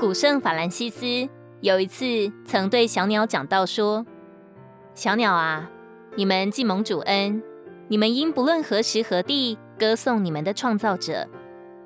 [0.00, 1.28] 古圣法兰西斯
[1.60, 2.06] 有一次
[2.44, 4.06] 曾对小鸟讲道说
[4.94, 5.68] ：“小鸟啊，
[6.14, 7.42] 你们既蒙主恩，
[7.88, 11.26] 你们应不论何时何地歌颂你们的创造者，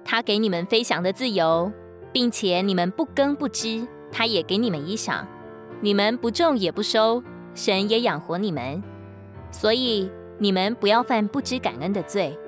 [0.05, 1.73] 他给你们飞翔的自由，
[2.13, 5.25] 并且你们不耕不织，他也给你们衣裳，
[5.81, 7.23] 你们不种也不收，
[7.55, 8.83] 神也养活你们，
[9.51, 12.39] 所以你们不要犯不知感恩的罪。”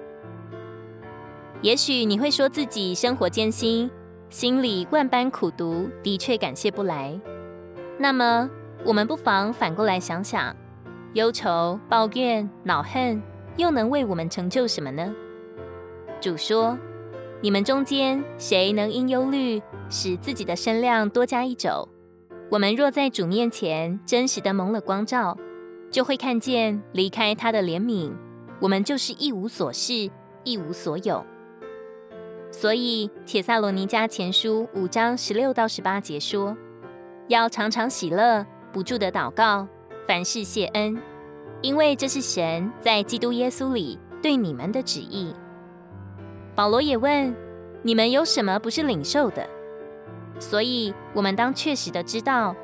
[1.62, 3.90] 也许你会说自己生活艰辛。
[4.34, 7.16] 心里万般苦毒，的确感谢不来。
[7.96, 8.50] 那么，
[8.84, 10.52] 我们不妨反过来想想：
[11.12, 13.22] 忧愁、抱怨、恼恨，
[13.56, 15.14] 又能为我们成就什么呢？
[16.20, 16.76] 主说
[17.40, 21.88] ：“你们中间谁能因忧虑，使自己的身量多加一肘？
[22.50, 25.38] 我们若在主面前真实的蒙了光照，
[25.92, 28.12] 就会看见离开他的怜悯，
[28.60, 30.10] 我们就是一无所事，
[30.42, 31.24] 一无所有。”
[32.56, 36.56] 所以，《帖撒罗尼迦前书》五章十六到十八节说
[37.26, 39.66] ：“要常常喜乐，不住的祷告，
[40.06, 40.96] 凡事谢恩，
[41.62, 45.34] 因为这是神在基督耶稣里对你们的旨意。”
[46.54, 47.34] 保罗也问
[47.82, 49.44] ：“你们有什么不是领受的？”
[50.38, 52.54] 所以，我们当确实的知道，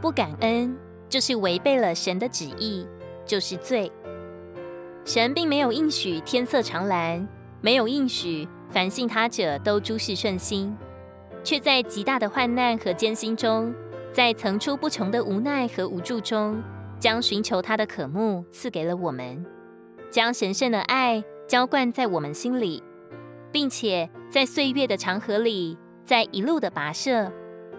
[0.00, 0.78] 不感恩
[1.08, 2.86] 就是违背了神的旨意，
[3.26, 3.90] 就是罪。
[5.04, 7.26] 神并没有应许天色常蓝，
[7.60, 8.48] 没有应许。
[8.70, 10.76] 凡信他者都诸事顺心，
[11.42, 13.74] 却在极大的患难和艰辛中，
[14.12, 16.62] 在层出不穷的无奈和无助中，
[16.98, 19.44] 将寻求他的渴慕赐给了我们，
[20.10, 22.82] 将神圣的爱浇灌在我们心里，
[23.50, 27.32] 并且在岁月的长河里，在一路的跋涉，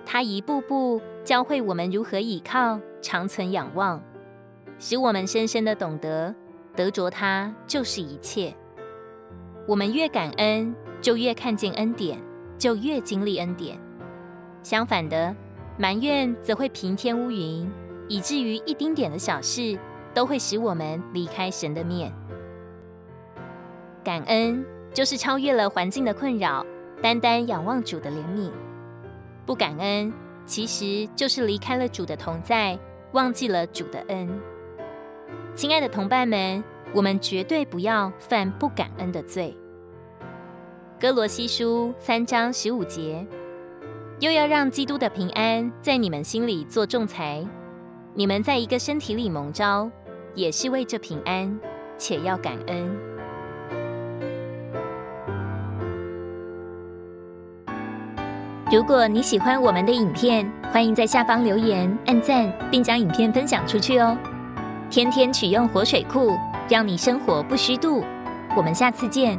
[0.06, 4.04] 他一步步教会我们如何倚靠、长存仰望，
[4.78, 6.36] 使我们深深的懂得
[6.76, 8.54] 得着他就是一切。
[9.68, 12.18] 我们越感恩，就越看见恩典，
[12.58, 13.78] 就越经历恩典。
[14.64, 15.36] 相反的，
[15.78, 17.70] 埋怨则会平添乌云，
[18.08, 19.78] 以至于一丁点的小事
[20.14, 22.14] 都会使我们离开神的面。
[24.04, 24.64] 感恩
[24.94, 26.66] 就是超越了环境的困扰，
[27.02, 28.52] 单单仰望主的怜悯。
[29.46, 30.14] 不感恩，
[30.46, 32.78] 其实就是离开了主的同在，
[33.14, 34.30] 忘记了主的恩。
[35.56, 36.64] 亲爱的同伴们。
[36.94, 39.56] 我们绝对不要犯不感恩的罪。
[41.02, 43.26] 歌罗西书三章十五节，
[44.20, 47.44] 又要让基督的平安在你们心里做仲裁。
[48.14, 49.90] 你们在一个身体里蒙召，
[50.36, 51.60] 也是为这平安，
[51.98, 52.96] 且要感恩。
[58.72, 64.16] 如果你喜欢我们的影片，欢迎在下方留言、按赞，并将影片分享出去哦。
[64.92, 66.38] 天天取用活水库。
[66.70, 68.02] 让你生活不虚度，
[68.56, 69.38] 我们下次见。